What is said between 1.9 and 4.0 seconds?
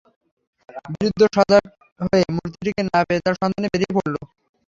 হয়ে মূর্তিটিকে না পেয়ে তার সন্ধানে বেরিয়ে